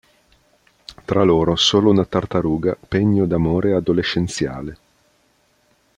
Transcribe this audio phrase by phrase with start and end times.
[1.05, 4.77] Tra loro solo una tartaruga, pegno d'amore adolescenziale.